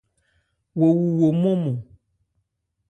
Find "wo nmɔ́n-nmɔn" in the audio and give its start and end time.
1.19-1.77